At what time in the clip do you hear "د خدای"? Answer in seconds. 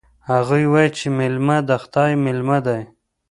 1.69-2.11